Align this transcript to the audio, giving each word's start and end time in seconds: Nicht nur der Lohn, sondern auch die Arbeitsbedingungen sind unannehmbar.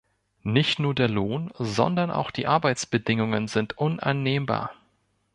Nicht 0.41 0.79
nur 0.79 0.95
der 0.95 1.07
Lohn, 1.07 1.51
sondern 1.59 2.09
auch 2.09 2.31
die 2.31 2.47
Arbeitsbedingungen 2.47 3.47
sind 3.47 3.77
unannehmbar. 3.77 4.73